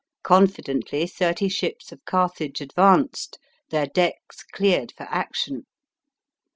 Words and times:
Confidently 0.23 1.05
thirty 1.05 1.47
ships 1.47 1.91
of 1.91 2.03
Carthage 2.05 2.59
advanced, 2.59 3.37
their 3.69 3.85
decks 3.85 4.41
cleared 4.43 4.91
for 4.91 5.03
action. 5.03 5.67